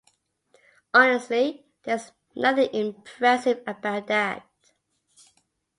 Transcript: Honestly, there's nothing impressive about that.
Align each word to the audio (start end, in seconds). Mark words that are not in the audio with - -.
Honestly, 0.95 1.63
there's 1.83 2.11
nothing 2.35 2.73
impressive 2.73 3.61
about 3.67 4.07
that. 4.07 4.47